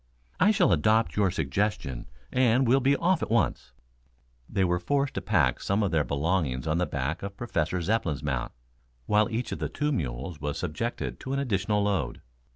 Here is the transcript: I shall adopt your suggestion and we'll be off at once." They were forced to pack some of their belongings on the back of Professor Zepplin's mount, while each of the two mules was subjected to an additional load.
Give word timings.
I 0.39 0.49
shall 0.49 0.71
adopt 0.71 1.15
your 1.15 1.29
suggestion 1.29 2.09
and 2.31 2.67
we'll 2.67 2.79
be 2.79 2.95
off 2.95 3.21
at 3.21 3.29
once." 3.29 3.71
They 4.49 4.63
were 4.63 4.79
forced 4.79 5.13
to 5.13 5.21
pack 5.21 5.59
some 5.61 5.83
of 5.83 5.91
their 5.91 6.03
belongings 6.03 6.65
on 6.65 6.79
the 6.79 6.87
back 6.87 7.21
of 7.21 7.37
Professor 7.37 7.79
Zepplin's 7.83 8.23
mount, 8.23 8.51
while 9.05 9.29
each 9.29 9.51
of 9.51 9.59
the 9.59 9.69
two 9.69 9.91
mules 9.91 10.41
was 10.41 10.57
subjected 10.57 11.19
to 11.19 11.33
an 11.33 11.39
additional 11.39 11.83
load. 11.83 12.23